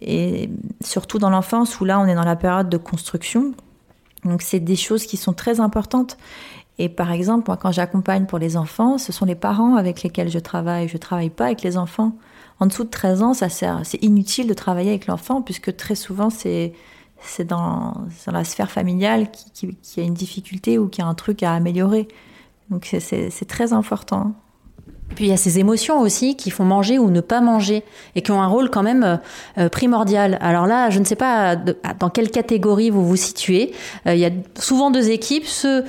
Et 0.01 0.51
surtout 0.83 1.19
dans 1.19 1.31
l'enfance, 1.31 1.81
où 1.81 1.85
là, 1.85 2.01
on 2.01 2.07
est 2.07 2.15
dans 2.15 2.25
la 2.25 2.37
période 2.37 2.69
de 2.69 2.77
construction. 2.77 3.55
Donc, 4.25 4.43
c'est 4.43 4.61
des 4.61 4.77
choses 4.77 5.07
qui 5.07 5.17
sont 5.17 5.33
très 5.33 5.61
importantes. 5.61 6.17
Et 6.79 6.89
par 6.89 7.13
exemple, 7.13 7.45
moi, 7.47 7.57
quand 7.57 7.71
j'accompagne 7.71 8.27
pour 8.27 8.39
les 8.39 8.57
enfants, 8.57 8.99
ce 8.99 9.13
sont 9.13 9.25
les 9.25 9.37
parents 9.37 9.77
avec 9.77 10.03
lesquels 10.03 10.29
je 10.29 10.41
travaille. 10.41 10.89
Je 10.89 10.97
travaille 10.97 11.31
pas 11.31 11.47
avec 11.47 11.63
les 11.63 11.77
enfants 11.79 12.17
en 12.61 12.67
dessous 12.67 12.85
de 12.85 12.91
13 12.91 13.23
ans, 13.23 13.35
ça 13.35 13.49
sert, 13.49 13.81
c'est 13.85 14.03
inutile 14.03 14.47
de 14.47 14.55
travailler 14.55 14.91
avec 14.91 15.07
l'enfant 15.07 15.43
puisque 15.43 15.77
très 15.77 15.95
souvent 15.95 16.31
c'est 16.31 16.73
c'est 17.21 17.45
dans, 17.45 17.95
dans, 18.27 18.33
la 18.33 18.45
sphère 18.45 18.71
familiale 18.71 19.31
qui, 19.31 19.75
qui, 19.81 20.01
a 20.01 20.03
une 20.03 20.15
difficulté 20.15 20.79
ou 20.79 20.89
qui 20.89 21.01
a 21.01 21.07
un 21.07 21.15
truc 21.15 21.43
à 21.43 21.55
améliorer. 21.55 22.07
Donc 22.71 22.95
c'est 22.99 23.49
très 23.49 23.73
important. 23.73 24.35
Puis 25.15 25.27
il 25.27 25.31
y 25.31 25.33
a 25.33 25.37
ces 25.37 25.59
émotions 25.59 26.01
aussi 26.01 26.37
qui 26.37 26.51
font 26.51 26.65
manger 26.65 26.99
ou 26.99 27.11
ne 27.11 27.21
pas 27.21 27.41
manger 27.41 27.85
et 28.17 28.23
qui 28.23 28.31
ont 28.31 28.43
un 28.43 28.47
rôle 28.47 28.71
quand 28.71 28.83
même 28.83 29.05
euh, 29.05 29.17
euh, 29.59 29.69
primordial. 29.69 30.39
Alors 30.41 30.67
là, 30.67 30.91
je 30.91 30.99
ne 30.99 31.05
sais 31.05 31.17
pas 31.17 31.57
dans 31.57 32.11
quelle 32.11 32.31
catégorie 32.31 32.91
vous 32.91 33.07
vous 33.07 33.17
situez. 33.17 33.73
Euh, 34.07 34.15
il 34.15 34.21
y 34.21 34.27
a 34.27 34.31
souvent 34.59 34.91
deux 34.91 35.11
équipes, 35.11 35.47
ceux 35.47 35.85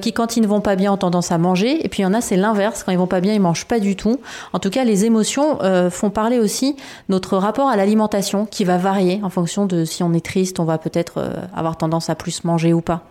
qui 0.00 0.12
quand 0.12 0.36
ils 0.36 0.40
ne 0.40 0.46
vont 0.46 0.60
pas 0.60 0.76
bien 0.76 0.92
ont 0.92 0.96
tendance 0.96 1.32
à 1.32 1.38
manger 1.38 1.84
et 1.84 1.88
puis 1.88 2.00
il 2.00 2.02
y 2.02 2.06
en 2.06 2.14
a 2.14 2.20
c'est 2.20 2.36
l'inverse, 2.36 2.82
quand 2.82 2.92
ils 2.92 2.98
vont 2.98 3.06
pas 3.06 3.20
bien 3.20 3.34
ils 3.34 3.40
mangent 3.40 3.66
pas 3.66 3.80
du 3.80 3.96
tout. 3.96 4.20
En 4.52 4.58
tout 4.58 4.70
cas, 4.70 4.84
les 4.84 5.04
émotions 5.04 5.58
font 5.90 6.10
parler 6.10 6.38
aussi 6.38 6.76
notre 7.08 7.36
rapport 7.36 7.68
à 7.68 7.76
l'alimentation 7.76 8.46
qui 8.46 8.64
va 8.64 8.78
varier 8.78 9.20
en 9.22 9.30
fonction 9.30 9.66
de 9.66 9.84
si 9.84 10.02
on 10.02 10.12
est 10.12 10.24
triste, 10.24 10.60
on 10.60 10.64
va 10.64 10.78
peut-être 10.78 11.22
avoir 11.54 11.76
tendance 11.76 12.10
à 12.10 12.14
plus 12.14 12.44
manger 12.44 12.72
ou 12.72 12.80
pas. 12.80 13.04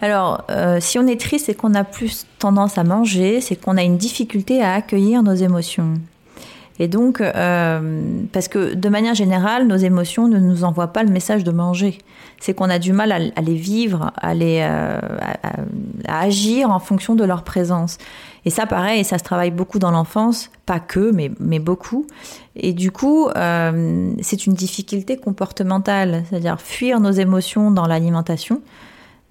Alors, 0.00 0.44
euh, 0.50 0.78
si 0.80 0.98
on 0.98 1.06
est 1.06 1.20
triste 1.20 1.48
et 1.48 1.54
qu'on 1.54 1.74
a 1.74 1.84
plus 1.84 2.26
tendance 2.38 2.78
à 2.78 2.84
manger, 2.84 3.40
c'est 3.40 3.56
qu'on 3.56 3.76
a 3.76 3.82
une 3.82 3.96
difficulté 3.96 4.62
à 4.62 4.74
accueillir 4.74 5.22
nos 5.22 5.34
émotions. 5.34 5.94
Et 6.80 6.86
donc, 6.86 7.20
euh, 7.20 8.02
parce 8.32 8.46
que 8.46 8.74
de 8.74 8.88
manière 8.88 9.16
générale, 9.16 9.66
nos 9.66 9.76
émotions 9.76 10.28
ne 10.28 10.38
nous 10.38 10.62
envoient 10.62 10.92
pas 10.92 11.02
le 11.02 11.10
message 11.10 11.42
de 11.42 11.50
manger. 11.50 11.98
C'est 12.38 12.54
qu'on 12.54 12.70
a 12.70 12.78
du 12.78 12.92
mal 12.92 13.10
à, 13.10 13.40
les 13.40 13.56
vivre, 13.56 14.12
à, 14.16 14.32
les, 14.32 14.60
euh, 14.62 15.00
à, 16.06 16.20
agir 16.20 16.70
en 16.70 16.78
fonction 16.78 17.16
de 17.16 17.24
leur 17.24 17.42
présence. 17.42 17.98
Et 18.44 18.50
ça, 18.50 18.64
pareil, 18.66 19.02
ça 19.02 19.18
se 19.18 19.24
travaille 19.24 19.50
beaucoup 19.50 19.80
dans 19.80 19.90
l'enfance, 19.90 20.50
pas 20.66 20.78
que, 20.78 21.10
mais, 21.10 21.32
mais 21.40 21.58
beaucoup. 21.58 22.06
Et 22.54 22.72
du 22.72 22.92
coup, 22.92 23.28
c'est 24.22 24.46
une 24.46 24.54
difficulté 24.54 25.16
comportementale, 25.16 26.22
c'est-à-dire 26.30 26.60
fuir 26.60 27.00
nos 27.00 27.10
émotions 27.10 27.72
dans 27.72 27.88
l'alimentation. 27.88 28.62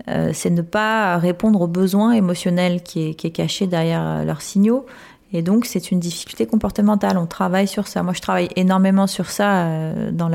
Euh, 0.10 0.32
c'est 0.34 0.50
ne 0.50 0.62
pas 0.62 1.18
répondre 1.18 1.62
aux 1.62 1.68
besoins 1.68 2.12
émotionnels 2.12 2.82
qui 2.84 3.10
est, 3.10 3.30
caché 3.32 3.68
derrière 3.68 4.24
leurs 4.24 4.42
signaux, 4.42 4.86
Et 5.34 5.42
donc, 5.42 5.66
c'est 5.66 5.92
une 5.92 6.00
difficulté 6.00 6.46
comportementale. 6.46 7.18
On 7.18 7.26
travaille 7.26 7.68
sur 7.68 7.88
ça. 7.88 8.04
Moi, 8.04 8.14
je 8.14 8.22
travaille 8.22 8.50
énormément 8.56 9.08
sur 9.08 9.30
ça 9.30 9.66
euh, 9.66 10.12
dans, 10.12 10.30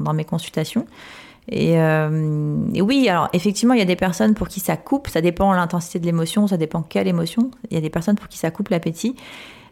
dans, 0.00 0.12
mes 0.14 0.24
consultations. 0.24 0.86
Et, 1.50 1.80
euh, 1.80 2.58
et, 2.74 2.82
oui, 2.82 3.08
alors 3.08 3.28
effectivement, 3.32 3.74
il 3.74 3.78
y 3.78 3.82
a 3.82 3.86
des 3.86 3.96
personnes 3.96 4.34
pour 4.34 4.48
qui 4.48 4.60
ça 4.60 4.76
coupe. 4.76 5.08
Ça 5.08 5.20
dépend 5.20 5.50
de 5.52 5.56
l'intensité 5.56 5.98
de 5.98 6.06
l'émotion, 6.06 6.46
ça 6.46 6.56
dépend 6.56 6.82
quelle 6.82 7.08
émotion. 7.08 7.50
Il 7.70 7.74
y 7.74 7.78
a 7.78 7.80
des 7.80 7.90
personnes 7.90 8.16
pour 8.16 8.28
qui 8.28 8.38
ça 8.38 8.50
coupe 8.50 8.68
l'appétit. 8.68 9.16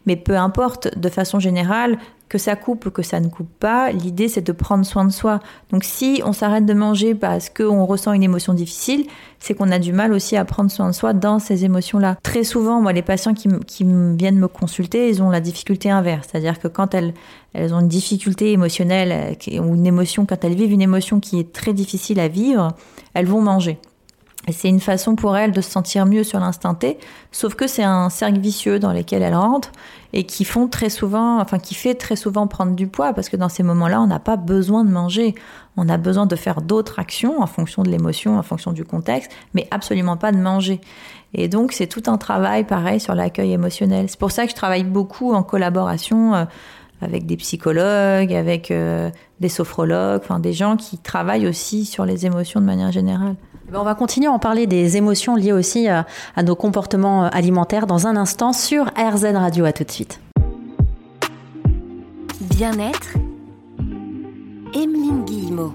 Mais 0.07 0.15
peu 0.15 0.37
importe, 0.37 0.97
de 0.97 1.09
façon 1.09 1.39
générale, 1.39 1.99
que 2.29 2.37
ça 2.37 2.55
coupe 2.55 2.85
ou 2.85 2.91
que 2.91 3.03
ça 3.03 3.19
ne 3.19 3.27
coupe 3.27 3.49
pas, 3.59 3.91
l'idée 3.91 4.27
c'est 4.27 4.41
de 4.41 4.51
prendre 4.51 4.85
soin 4.85 5.05
de 5.05 5.11
soi. 5.11 5.39
Donc 5.71 5.83
si 5.83 6.21
on 6.25 6.33
s'arrête 6.33 6.65
de 6.65 6.73
manger 6.73 7.13
parce 7.13 7.49
qu'on 7.49 7.85
ressent 7.85 8.13
une 8.13 8.23
émotion 8.23 8.53
difficile, 8.53 9.05
c'est 9.39 9.53
qu'on 9.53 9.71
a 9.71 9.79
du 9.79 9.93
mal 9.93 10.13
aussi 10.13 10.35
à 10.35 10.45
prendre 10.45 10.71
soin 10.71 10.87
de 10.89 10.95
soi 10.95 11.13
dans 11.13 11.39
ces 11.39 11.65
émotions-là. 11.65 12.17
Très 12.23 12.43
souvent, 12.43 12.81
moi, 12.81 12.93
les 12.93 13.01
patients 13.01 13.33
qui, 13.33 13.49
viennent 13.83 14.39
me 14.39 14.47
consulter, 14.47 15.09
ils 15.09 15.21
ont 15.21 15.29
la 15.29 15.41
difficulté 15.41 15.89
inverse. 15.89 16.27
C'est-à-dire 16.31 16.59
que 16.59 16.67
quand 16.67 16.93
elles, 16.93 17.13
elles 17.53 17.73
ont 17.73 17.79
une 17.79 17.87
difficulté 17.87 18.51
émotionnelle 18.51 19.35
euh, 19.47 19.59
ou 19.59 19.75
une 19.75 19.85
émotion, 19.85 20.25
quand 20.25 20.43
elles 20.43 20.55
vivent 20.55 20.71
une 20.71 20.81
émotion 20.81 21.19
qui 21.19 21.39
est 21.39 21.53
très 21.53 21.73
difficile 21.73 22.19
à 22.19 22.27
vivre, 22.27 22.69
elles 23.13 23.27
vont 23.27 23.41
manger. 23.41 23.77
Et 24.47 24.53
c'est 24.53 24.69
une 24.69 24.79
façon 24.79 25.15
pour 25.15 25.35
elles 25.35 25.51
de 25.51 25.59
se 25.59 25.69
sentir 25.69 26.05
mieux 26.05 26.23
sur 26.23 26.39
l'instant 26.39 26.73
T, 26.73 26.97
sauf 27.33 27.55
que 27.55 27.67
c'est 27.67 27.83
un 27.83 28.09
cercle 28.09 28.39
vicieux 28.39 28.79
dans 28.79 28.93
lequel 28.93 29.21
elles 29.21 29.35
rentrent 29.35 29.73
et 30.13 30.23
qui 30.23 30.45
font 30.45 30.69
très 30.69 30.89
souvent, 30.89 31.41
enfin 31.41 31.59
qui 31.59 31.75
fait 31.75 31.95
très 31.95 32.15
souvent 32.15 32.47
prendre 32.47 32.73
du 32.73 32.87
poids 32.87 33.11
parce 33.11 33.27
que 33.27 33.35
dans 33.35 33.49
ces 33.49 33.61
moments-là, 33.63 34.01
on 34.01 34.07
n'a 34.07 34.19
pas 34.19 34.37
besoin 34.37 34.85
de 34.85 34.89
manger, 34.89 35.35
on 35.75 35.89
a 35.89 35.97
besoin 35.97 36.25
de 36.27 36.35
faire 36.37 36.61
d'autres 36.61 36.97
actions 36.97 37.41
en 37.41 37.45
fonction 37.45 37.83
de 37.83 37.89
l'émotion, 37.89 38.37
en 38.39 38.43
fonction 38.43 38.71
du 38.71 38.85
contexte, 38.85 39.31
mais 39.53 39.67
absolument 39.69 40.15
pas 40.15 40.31
de 40.31 40.37
manger. 40.37 40.79
Et 41.33 41.49
donc 41.49 41.73
c'est 41.73 41.87
tout 41.87 42.03
un 42.07 42.17
travail 42.17 42.63
pareil 42.63 43.01
sur 43.01 43.15
l'accueil 43.15 43.51
émotionnel. 43.51 44.05
C'est 44.07 44.19
pour 44.19 44.31
ça 44.31 44.45
que 44.45 44.51
je 44.51 44.55
travaille 44.55 44.85
beaucoup 44.85 45.33
en 45.33 45.43
collaboration. 45.43 46.35
Euh, 46.35 46.45
avec 46.99 47.27
des 47.27 47.37
psychologues, 47.37 48.33
avec 48.33 48.71
euh, 48.71 49.11
des 49.39 49.49
sophrologues, 49.49 50.19
enfin 50.23 50.39
des 50.39 50.53
gens 50.53 50.77
qui 50.77 50.97
travaillent 50.97 51.45
aussi 51.45 51.85
sur 51.85 52.05
les 52.05 52.25
émotions 52.25 52.59
de 52.59 52.65
manière 52.65 52.91
générale. 52.91 53.35
Eh 53.67 53.71
ben, 53.71 53.81
on 53.81 53.83
va 53.83 53.95
continuer 53.95 54.27
à 54.27 54.31
en 54.31 54.39
parler 54.39 54.65
des 54.65 54.95
émotions 54.95 55.35
liées 55.35 55.51
aussi 55.51 55.89
à, 55.89 56.05
nos 56.41 56.55
comportements 56.55 57.25
euh, 57.25 57.29
alimentaires 57.33 57.85
dans 57.85 58.07
un 58.07 58.15
instant 58.15 58.53
sur 58.53 58.85
RZN 58.95 59.35
Radio. 59.35 59.65
À 59.65 59.73
tout 59.73 59.83
de 59.83 59.91
suite. 59.91 60.21
Bien-être, 62.39 63.17
Emeline 64.73 65.25
Guillemot. 65.25 65.73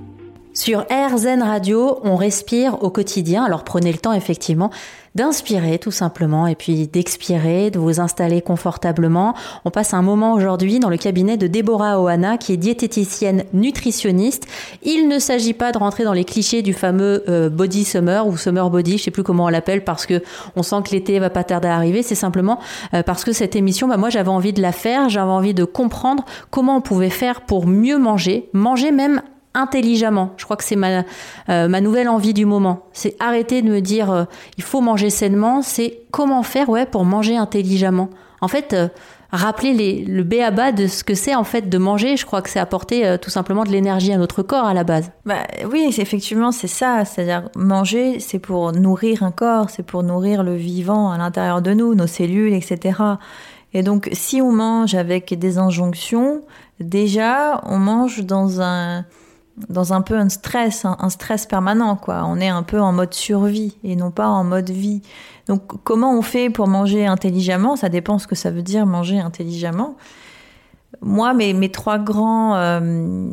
Sur 0.54 0.84
RZN 0.90 1.42
Radio, 1.42 1.98
on 2.04 2.14
respire 2.14 2.82
au 2.82 2.90
quotidien. 2.90 3.42
Alors 3.42 3.64
prenez 3.64 3.90
le 3.90 3.96
temps 3.96 4.12
effectivement 4.12 4.70
d'inspirer 5.14 5.78
tout 5.78 5.90
simplement 5.90 6.46
et 6.46 6.54
puis 6.54 6.88
d'expirer, 6.88 7.70
de 7.70 7.78
vous 7.78 8.00
installer 8.00 8.42
confortablement. 8.42 9.34
On 9.64 9.70
passe 9.70 9.94
un 9.94 10.02
moment 10.02 10.34
aujourd'hui 10.34 10.78
dans 10.78 10.90
le 10.90 10.98
cabinet 10.98 11.38
de 11.38 11.46
Deborah 11.46 12.00
Oana 12.00 12.36
qui 12.36 12.52
est 12.52 12.58
diététicienne 12.58 13.44
nutritionniste. 13.54 14.46
Il 14.82 15.08
ne 15.08 15.18
s'agit 15.18 15.54
pas 15.54 15.72
de 15.72 15.78
rentrer 15.78 16.04
dans 16.04 16.12
les 16.12 16.24
clichés 16.24 16.60
du 16.60 16.74
fameux 16.74 17.24
euh, 17.30 17.48
body 17.48 17.84
summer 17.84 18.26
ou 18.26 18.36
summer 18.36 18.68
body, 18.68 18.98
je 18.98 19.04
sais 19.04 19.10
plus 19.10 19.22
comment 19.22 19.46
on 19.46 19.48
l'appelle 19.48 19.84
parce 19.84 20.04
que 20.04 20.22
on 20.54 20.62
sent 20.62 20.76
que 20.84 20.90
l'été 20.90 21.18
va 21.18 21.30
pas 21.30 21.44
tarder 21.44 21.68
à 21.68 21.76
arriver. 21.76 22.02
C'est 22.02 22.14
simplement 22.14 22.58
euh, 22.92 23.02
parce 23.02 23.24
que 23.24 23.32
cette 23.32 23.56
émission, 23.56 23.88
bah, 23.88 23.96
moi 23.96 24.10
j'avais 24.10 24.28
envie 24.28 24.52
de 24.52 24.60
la 24.60 24.72
faire, 24.72 25.08
j'avais 25.08 25.30
envie 25.30 25.54
de 25.54 25.64
comprendre 25.64 26.26
comment 26.50 26.76
on 26.76 26.82
pouvait 26.82 27.10
faire 27.10 27.40
pour 27.40 27.66
mieux 27.66 27.98
manger, 27.98 28.50
manger 28.52 28.92
même 28.92 29.22
intelligemment. 29.54 30.32
Je 30.36 30.44
crois 30.44 30.56
que 30.56 30.64
c'est 30.64 30.76
ma, 30.76 31.04
euh, 31.48 31.68
ma 31.68 31.80
nouvelle 31.80 32.08
envie 32.08 32.34
du 32.34 32.46
moment. 32.46 32.86
C'est 32.92 33.16
arrêter 33.20 33.62
de 33.62 33.70
me 33.70 33.80
dire 33.80 34.10
euh, 34.10 34.24
il 34.56 34.62
faut 34.62 34.80
manger 34.80 35.10
sainement, 35.10 35.62
c'est 35.62 36.00
comment 36.10 36.42
faire 36.42 36.68
ouais, 36.68 36.86
pour 36.86 37.04
manger 37.04 37.36
intelligemment. 37.36 38.08
En 38.40 38.48
fait, 38.48 38.72
euh, 38.72 38.88
rappeler 39.30 39.72
les, 39.72 40.04
le 40.04 40.24
B 40.24 40.34
à 40.34 40.50
bas 40.50 40.72
de 40.72 40.86
ce 40.86 41.04
que 41.04 41.14
c'est 41.14 41.34
en 41.34 41.44
fait 41.44 41.68
de 41.68 41.78
manger, 41.78 42.16
je 42.16 42.26
crois 42.26 42.42
que 42.42 42.50
c'est 42.50 42.58
apporter 42.58 43.16
tout 43.20 43.30
simplement 43.30 43.64
de 43.64 43.70
l'énergie 43.70 44.12
à 44.12 44.18
notre 44.18 44.42
corps 44.42 44.66
à 44.66 44.74
la 44.74 44.84
base. 44.84 45.10
Bah, 45.24 45.46
oui, 45.70 45.86
effectivement, 45.96 46.52
c'est 46.52 46.66
ça. 46.66 47.04
C'est-à-dire 47.04 47.48
manger, 47.56 48.20
c'est 48.20 48.38
pour 48.38 48.72
nourrir 48.72 49.22
un 49.22 49.30
corps, 49.30 49.70
c'est 49.70 49.84
pour 49.84 50.02
nourrir 50.02 50.42
le 50.42 50.54
vivant 50.54 51.10
à 51.10 51.18
l'intérieur 51.18 51.62
de 51.62 51.72
nous, 51.72 51.94
nos 51.94 52.06
cellules, 52.06 52.52
etc. 52.52 52.98
Et 53.74 53.82
donc, 53.82 54.10
si 54.12 54.42
on 54.42 54.52
mange 54.52 54.94
avec 54.94 55.38
des 55.38 55.58
injonctions, 55.58 56.42
déjà, 56.80 57.60
on 57.64 57.78
mange 57.78 58.24
dans 58.24 58.60
un 58.60 59.04
dans 59.68 59.92
un 59.92 60.02
peu 60.02 60.16
un 60.16 60.28
stress, 60.28 60.84
un, 60.84 61.08
stress 61.08 61.46
permanent. 61.46 61.98
On 62.08 62.40
est 62.40 62.48
un 62.48 62.62
peu 62.62 62.80
en 62.80 62.92
mode 62.92 63.14
survie 63.14 63.76
et 63.84 63.96
non 63.96 64.10
pas 64.10 64.26
en 64.26 64.44
mode 64.44 64.70
vie. 64.70 65.02
Donc, 65.46 65.62
comment 65.84 66.16
on 66.16 66.22
fait 66.22 66.50
pour 66.50 66.68
manger 66.68 67.06
intelligemment? 67.06 67.76
Ça 67.76 67.88
dépend 67.88 68.18
ce 68.18 68.26
que 68.26 68.34
ça 68.34 68.50
veut 68.50 68.62
dire 68.62 68.86
manger 68.86 69.18
intelligemment. 69.18 69.96
Moi, 71.00 71.34
mes, 71.34 71.70
trois 71.70 71.98
grands 71.98 72.54
euh, 72.56 73.30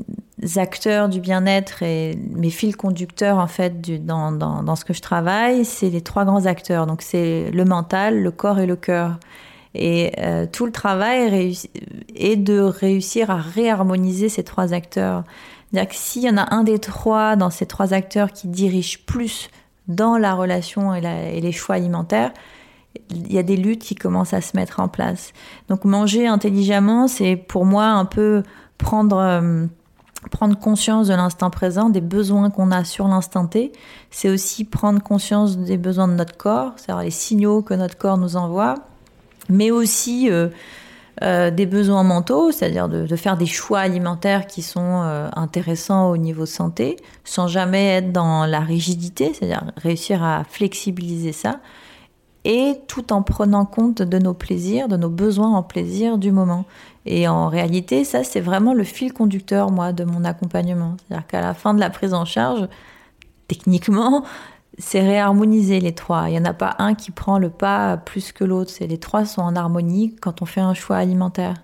acteurs 0.56 1.10
du 1.10 1.20
bien-être 1.20 1.84
et 1.84 2.18
mes 2.34 2.50
fils 2.50 2.76
conducteurs, 2.76 3.38
en 3.38 3.48
fait, 3.48 4.06
dans, 4.06 4.32
dans, 4.32 4.76
ce 4.76 4.86
que 4.86 4.94
je 4.94 5.02
travaille, 5.02 5.66
c'est 5.66 5.90
les 5.90 6.02
trois 6.02 6.26
grands 6.26 6.46
acteurs. 6.46 6.88
Donc, 6.88 7.02
c'est 7.02 7.52
le 7.52 7.66
mental, 7.66 8.22
le 8.22 8.32
corps 8.32 8.60
et 8.60 8.66
le 8.66 8.76
cœur. 8.76 9.20
Et 9.76 10.14
euh, 10.18 10.48
tout 10.52 10.66
le 10.66 10.72
travail 10.72 11.56
est 12.16 12.36
de 12.38 12.60
réussir 12.60 13.30
à 13.30 13.36
réharmoniser 13.36 14.30
ces 14.30 14.44
trois 14.44 14.74
acteurs. 14.74 15.24
C'est-à-dire 15.72 15.90
que 15.90 15.96
s'il 15.96 16.24
y 16.24 16.30
en 16.30 16.38
a 16.38 16.54
un 16.54 16.64
des 16.64 16.80
trois 16.80 17.36
dans 17.36 17.50
ces 17.50 17.66
trois 17.66 17.94
acteurs 17.94 18.32
qui 18.32 18.48
dirige 18.48 19.06
plus 19.06 19.50
dans 19.88 20.18
la 20.18 20.34
relation 20.34 20.94
et, 20.94 21.42
les 21.42 21.52
choix 21.52 21.76
alimentaires, 21.76 22.32
il 23.10 23.32
y 23.32 23.38
a 23.38 23.44
des 23.44 23.58
luttes 23.58 23.82
qui 23.82 23.96
commencent 23.96 24.34
à 24.34 24.42
se 24.42 24.56
mettre 24.56 24.80
en 24.80 24.88
place. 24.88 25.34
Donc 25.68 25.86
manger 25.86 26.28
intelligemment, 26.28 27.08
c'est 27.08 27.36
pour 27.36 27.66
moi 27.66 27.86
un 27.86 28.06
peu 28.06 28.44
prendre, 28.78 29.18
euh, 29.18 29.66
prendre 30.32 30.58
conscience 30.58 31.08
de 31.08 31.14
l'instant 31.14 31.52
présent, 31.52 31.90
des 31.90 32.02
besoins 32.02 32.50
qu'on 32.50 32.72
a 32.72 32.84
sur 32.84 33.08
l'instant 33.08 33.46
T. 33.46 33.72
C'est 34.10 34.30
aussi 34.30 34.66
prendre 34.66 35.02
conscience 35.02 35.58
des 35.58 35.78
besoins 35.78 36.08
de 36.08 36.14
notre 36.14 36.36
corps, 36.36 36.74
c'est-à-dire 36.78 37.04
les 37.04 37.12
signaux 37.12 37.62
que 37.62 37.76
notre 37.76 37.98
corps 37.98 38.18
nous 38.18 38.36
envoie, 38.36 38.76
mais 39.50 39.70
aussi 39.70 40.32
euh, 40.32 40.50
euh, 41.22 41.52
des 41.52 41.66
besoins 41.66 42.04
mentaux, 42.04 42.52
c'est-à-dire 42.52 42.88
de, 42.88 43.16
faire 43.16 43.36
des 43.36 43.46
choix 43.46 43.80
alimentaires 43.80 44.48
qui 44.48 44.62
sont 44.62 45.02
euh, 45.04 45.30
intéressants 45.36 46.10
au 46.10 46.18
niveau 46.18 46.46
santé, 46.46 46.96
sans 47.24 47.48
jamais 47.48 47.88
être 47.88 48.12
dans 48.12 48.46
la 48.46 48.62
rigidité, 48.62 49.34
c'est-à-dire 49.34 49.72
réussir 49.78 50.24
à 50.24 50.44
flexibiliser 50.50 51.34
ça, 51.34 51.60
et 52.46 52.76
tout 52.88 53.12
en 53.12 53.22
prenant 53.22 53.66
compte 53.66 54.02
de 54.02 54.18
nos 54.18 54.34
plaisirs, 54.34 54.88
de 54.88 54.96
nos 54.96 55.10
besoins 55.10 55.54
en 55.54 55.64
plaisir 55.64 56.18
du 56.18 56.32
moment. 56.32 56.66
Et 57.06 57.28
en 57.28 57.50
réalité, 57.50 58.06
ça, 58.06 58.24
c'est 58.24 58.40
vraiment 58.40 58.74
le 58.74 58.84
fil 58.84 59.12
conducteur, 59.12 59.72
moi, 59.72 59.92
de 59.92 60.06
mon 60.06 60.24
accompagnement. 60.24 60.96
C'est-à-dire 61.08 61.28
qu'à 61.28 61.42
la 61.42 61.54
fin 61.54 61.74
de 61.74 61.80
la 61.80 61.90
prise 61.90 62.14
en 62.14 62.26
charge, 62.26 62.68
techniquement, 63.48 64.24
c'est 64.80 65.02
réharmoniser 65.02 65.80
les 65.80 65.94
trois. 65.94 66.30
Il 66.30 66.32
n'y 66.32 66.40
en 66.40 66.46
a 66.46 66.54
pas 66.54 66.76
un 66.80 66.96
qui 66.96 67.12
prend 67.12 67.38
le 67.38 67.50
pas 67.50 67.98
plus 67.98 68.32
que 68.32 68.44
l'autre. 68.44 68.72
C'est 68.72 68.88
les 68.88 68.98
trois 68.98 69.26
sont 69.26 69.42
en 69.42 69.56
harmonie 69.56 70.16
quand 70.22 70.42
on 70.42 70.46
fait 70.46 70.62
un 70.62 70.74
choix 70.74 70.98
alimentaire. 70.98 71.56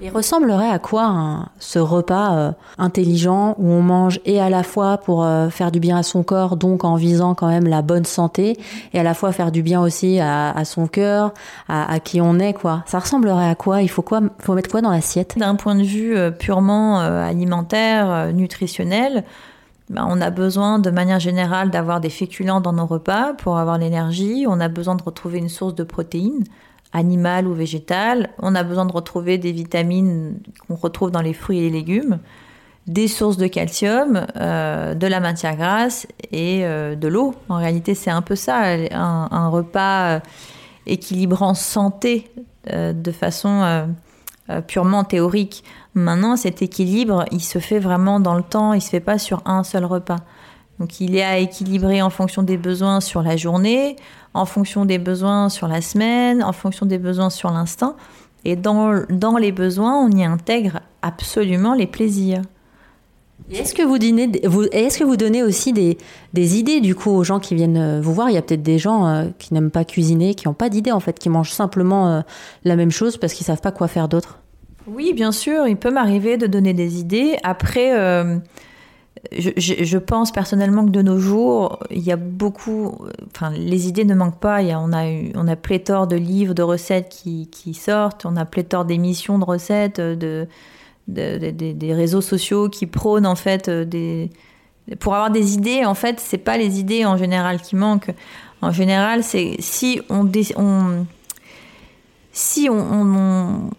Il 0.00 0.10
ressemblerait 0.10 0.68
à 0.68 0.78
quoi 0.80 1.50
ce 1.58 1.78
repas 1.78 2.34
euh, 2.34 2.52
intelligent 2.78 3.54
où 3.58 3.68
on 3.68 3.82
mange 3.82 4.20
et 4.24 4.40
à 4.40 4.50
la 4.50 4.64
fois 4.64 4.98
pour 4.98 5.22
euh, 5.22 5.48
faire 5.48 5.70
du 5.70 5.78
bien 5.78 5.96
à 5.96 6.02
son 6.02 6.24
corps, 6.24 6.56
donc 6.56 6.84
en 6.84 6.96
visant 6.96 7.34
quand 7.34 7.48
même 7.48 7.66
la 7.68 7.82
bonne 7.82 8.04
santé, 8.04 8.58
et 8.92 8.98
à 8.98 9.02
la 9.04 9.14
fois 9.14 9.30
faire 9.30 9.52
du 9.52 9.62
bien 9.62 9.80
aussi 9.80 10.18
à, 10.18 10.64
son 10.64 10.88
cœur, 10.88 11.32
à, 11.68 12.00
qui 12.00 12.20
on 12.20 12.38
est 12.38 12.52
quoi. 12.52 12.82
Ça 12.86 12.98
ressemblerait 12.98 13.48
à 13.48 13.54
quoi? 13.54 13.82
Il 13.82 13.88
faut 13.88 14.02
quoi 14.02 14.20
Faut 14.40 14.54
mettre 14.54 14.70
quoi 14.70 14.80
dans 14.80 14.90
l'assiette? 14.90 15.38
D'un 15.38 15.54
point 15.54 15.76
de 15.76 15.84
vue 15.84 16.16
euh, 16.16 16.30
purement 16.30 16.98
alimentaire, 16.98 18.32
nutritionnel, 18.32 19.24
ben, 19.92 20.06
on 20.08 20.22
a 20.22 20.30
besoin 20.30 20.78
de 20.78 20.90
manière 20.90 21.20
générale 21.20 21.70
d'avoir 21.70 22.00
des 22.00 22.08
féculents 22.08 22.62
dans 22.62 22.72
nos 22.72 22.86
repas 22.86 23.34
pour 23.34 23.58
avoir 23.58 23.76
l'énergie. 23.76 24.46
On 24.48 24.58
a 24.58 24.68
besoin 24.68 24.94
de 24.94 25.02
retrouver 25.02 25.38
une 25.38 25.50
source 25.50 25.74
de 25.74 25.84
protéines, 25.84 26.44
animales 26.94 27.46
ou 27.46 27.52
végétales. 27.52 28.30
On 28.38 28.54
a 28.54 28.62
besoin 28.62 28.86
de 28.86 28.92
retrouver 28.92 29.36
des 29.36 29.52
vitamines 29.52 30.38
qu'on 30.66 30.76
retrouve 30.76 31.10
dans 31.10 31.20
les 31.20 31.34
fruits 31.34 31.58
et 31.58 31.62
les 31.62 31.70
légumes, 31.70 32.20
des 32.86 33.06
sources 33.06 33.36
de 33.36 33.46
calcium, 33.46 34.26
euh, 34.36 34.94
de 34.94 35.06
la 35.06 35.20
matière 35.20 35.56
grasse 35.56 36.06
et 36.32 36.64
euh, 36.64 36.94
de 36.94 37.08
l'eau. 37.08 37.34
En 37.50 37.58
réalité, 37.58 37.94
c'est 37.94 38.10
un 38.10 38.22
peu 38.22 38.34
ça, 38.34 38.62
un, 38.92 39.48
repas 39.48 40.04
euh, 40.04 40.20
équilibrant 40.86 41.52
santé 41.52 42.30
de 42.66 43.12
façon 43.12 43.86
purement 44.66 45.04
théorique. 45.04 45.64
Maintenant, 45.94 46.36
cet 46.36 46.62
équilibre, 46.62 47.24
il 47.30 47.42
se 47.42 47.58
fait 47.58 47.78
vraiment 47.78 48.20
dans 48.20 48.34
le 48.34 48.42
temps, 48.42 48.72
il 48.72 48.80
se 48.80 48.90
fait 48.90 49.00
pas 49.00 49.18
sur 49.18 49.42
un 49.44 49.62
seul 49.64 49.84
repas. 49.84 50.18
Donc 50.78 51.00
il 51.00 51.16
est 51.16 51.22
à 51.22 51.38
équilibrer 51.38 52.02
en 52.02 52.10
fonction 52.10 52.42
des 52.42 52.56
besoins 52.56 53.00
sur 53.00 53.22
la 53.22 53.36
journée, 53.36 53.96
en 54.34 54.46
fonction 54.46 54.84
des 54.84 54.98
besoins 54.98 55.48
sur 55.48 55.68
la 55.68 55.80
semaine, 55.80 56.42
en 56.42 56.52
fonction 56.52 56.86
des 56.86 56.98
besoins 56.98 57.30
sur 57.30 57.50
l'instant. 57.50 57.96
Et 58.44 58.56
dans, 58.56 59.04
dans 59.08 59.36
les 59.36 59.52
besoins, 59.52 60.04
on 60.04 60.10
y 60.10 60.24
intègre 60.24 60.80
absolument 61.02 61.74
les 61.74 61.86
plaisirs. 61.86 62.42
Est-ce 63.50 63.74
que 63.74 63.82
vous, 65.04 65.16
donnez 65.16 65.42
aussi 65.42 65.72
des, 65.72 66.58
idées 66.58 66.80
du 66.80 66.94
coup 66.94 67.10
aux 67.10 67.24
gens 67.24 67.40
qui 67.40 67.54
viennent 67.54 67.76
euh, 67.76 68.00
vous 68.00 68.14
voir? 68.14 68.30
Il 68.30 68.34
y 68.34 68.38
a 68.38 68.42
peut-être 68.42 68.62
des 68.62 68.78
gens 68.78 69.06
euh, 69.06 69.24
qui 69.38 69.54
n'aiment 69.54 69.70
pas 69.70 69.84
cuisiner, 69.84 70.34
qui 70.34 70.48
n'ont 70.48 70.54
pas 70.54 70.68
d'idées 70.68 70.92
en 70.92 71.00
fait, 71.00 71.18
qui 71.18 71.28
mangent 71.28 71.52
simplement 71.52 72.08
euh, 72.08 72.20
la 72.64 72.76
même 72.76 72.90
chose 72.90 73.16
parce 73.16 73.34
qu'ils 73.34 73.46
savent 73.46 73.60
pas 73.60 73.72
quoi 73.72 73.88
faire 73.88 74.08
d'autre. 74.08 74.38
Oui, 74.86 75.12
bien 75.12 75.32
sûr, 75.32 75.66
il 75.66 75.76
peut 75.76 75.90
m'arriver 75.90 76.36
de 76.36 76.46
donner 76.46 76.74
des 76.74 76.98
idées. 76.98 77.36
Après, 77.44 77.92
je, 79.30 79.50
je, 79.56 79.98
pense 79.98 80.32
personnellement 80.32 80.84
que 80.84 80.90
de 80.90 81.02
nos 81.02 81.18
jours, 81.18 81.78
il 81.90 82.02
y 82.02 82.10
a 82.10 82.16
beaucoup, 82.16 82.98
enfin, 83.32 83.52
les 83.52 83.86
idées 83.86 84.04
ne 84.04 84.14
manquent 84.14 84.40
pas. 84.40 84.60
Il 84.60 84.68
y 84.68 84.72
a, 84.72 84.80
on 84.80 84.92
a 84.92 85.04
on 85.36 85.46
a 85.46 85.54
pléthore 85.54 86.08
de 86.08 86.16
livres, 86.16 86.54
de 86.54 86.64
recettes 86.64 87.10
qui, 87.10 87.46
qui 87.46 87.74
sortent. 87.74 88.26
On 88.26 88.36
a 88.36 88.44
pléthore 88.44 88.84
d'émissions 88.84 89.38
de 89.38 89.44
recettes, 89.44 90.00
de 90.00 90.48
des 91.08 91.94
réseaux 91.94 92.20
sociaux 92.20 92.68
qui 92.68 92.86
prônent 92.86 93.26
en 93.26 93.34
fait 93.34 93.68
euh, 93.68 93.84
des 93.84 94.30
pour 94.98 95.14
avoir 95.14 95.30
des 95.30 95.54
idées 95.54 95.84
en 95.84 95.94
fait 95.94 96.18
c'est 96.20 96.38
pas 96.38 96.56
les 96.56 96.80
idées 96.80 97.04
en 97.04 97.16
général 97.16 97.60
qui 97.60 97.76
manquent. 97.76 98.12
En 98.60 98.70
général 98.70 99.22
c'est 99.22 99.56
si 99.58 100.00
on, 100.08 100.30
si 102.32 102.68
on, 102.70 103.70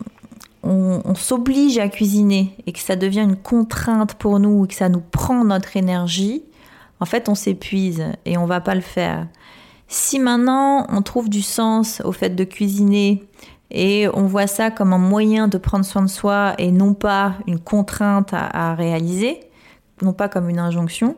on, 0.64 1.16
s'oblige 1.16 1.78
à 1.78 1.88
cuisiner 1.88 2.56
et 2.66 2.72
que 2.74 2.80
ça 2.80 2.96
devient 2.96 3.22
une 3.22 3.36
contrainte 3.36 4.16
pour 4.16 4.40
nous 4.40 4.66
et 4.66 4.68
que 4.68 4.74
ça 4.74 4.90
nous 4.90 5.02
prend 5.02 5.46
notre 5.46 5.78
énergie 5.78 6.44
en 7.00 7.06
fait 7.06 7.30
on 7.30 7.36
s'épuise 7.36 8.04
et 8.26 8.38
on 8.38 8.46
va 8.46 8.62
pas 8.62 8.76
le 8.76 8.82
faire. 8.82 9.28
Si 9.88 10.20
maintenant 10.20 10.88
on 10.90 11.02
trouve 11.02 11.30
du 11.30 11.42
sens 11.42 12.02
au 12.04 12.12
fait 12.12 12.32
de 12.32 12.44
cuisiner 12.44 13.24
et 13.74 14.08
on 14.14 14.24
voit 14.24 14.46
ça 14.46 14.70
comme 14.70 14.94
un 14.94 15.00
moyen 15.00 15.48
de 15.48 15.58
prendre 15.58 15.84
soin 15.84 16.04
de 16.04 16.08
soi 16.08 16.54
et 16.60 16.72
non 16.72 16.94
pas 16.94 17.34
une 17.48 17.60
contrainte 17.60 18.30
à, 18.32 18.76
réaliser, 18.76 19.40
non 20.04 20.14
pas 20.14 20.30
comme 20.30 20.48
une 20.48 20.60
injonction. 20.60 21.16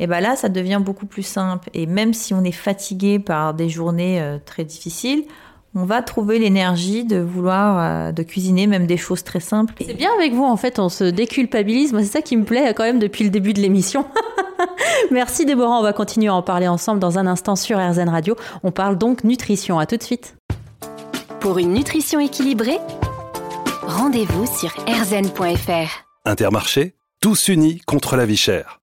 Et 0.00 0.08
bien 0.08 0.20
là, 0.20 0.34
ça 0.34 0.48
devient 0.48 0.80
beaucoup 0.84 1.06
plus 1.06 1.22
simple. 1.22 1.70
Et 1.72 1.86
même 1.86 2.12
si 2.12 2.34
on 2.34 2.42
est 2.42 2.50
fatigué 2.50 3.20
par 3.20 3.54
des 3.54 3.68
journées 3.68 4.20
euh, 4.20 4.38
très 4.44 4.64
difficiles, 4.64 5.22
on 5.76 5.84
va 5.84 6.02
trouver 6.02 6.40
l'énergie 6.40 7.04
de 7.04 7.18
vouloir 7.18 7.78
euh, 7.78 8.12
de 8.12 8.22
cuisiner 8.24 8.66
même 8.66 8.88
des 8.88 8.96
choses 8.96 9.22
très 9.22 9.38
simples. 9.38 9.74
C'est 9.80 9.94
bien 9.94 10.10
avec 10.18 10.32
vous 10.32 10.44
en 10.44 10.56
fait, 10.56 10.80
on 10.80 10.88
se 10.88 11.04
déculpabilise. 11.04 11.92
Moi, 11.92 12.02
c'est 12.02 12.10
ça 12.10 12.22
qui 12.22 12.36
me 12.36 12.44
plaît 12.44 12.74
quand 12.74 12.84
même 12.84 12.98
depuis 12.98 13.22
le 13.22 13.30
début 13.30 13.52
de 13.52 13.60
l'émission. 13.60 14.04
Merci 15.12 15.46
Déborah, 15.46 15.78
on 15.78 15.82
va 15.82 15.92
continuer 15.92 16.28
à 16.28 16.34
en 16.34 16.42
parler 16.42 16.66
ensemble 16.66 16.98
dans 16.98 17.20
un 17.20 17.26
instant 17.28 17.54
sur 17.54 17.78
RZN 17.78 18.08
Radio. 18.08 18.34
On 18.64 18.72
parle 18.72 18.98
donc 18.98 19.22
nutrition. 19.22 19.78
À 19.78 19.86
tout 19.86 19.96
de 19.96 20.02
suite. 20.02 20.34
Pour 21.44 21.58
une 21.58 21.74
nutrition 21.74 22.20
équilibrée, 22.20 22.78
rendez-vous 23.82 24.46
sur 24.46 24.70
rzn.fr. 24.86 26.06
Intermarché, 26.24 26.94
tous 27.20 27.48
unis 27.48 27.82
contre 27.84 28.16
la 28.16 28.24
vie 28.24 28.38
chère. 28.38 28.80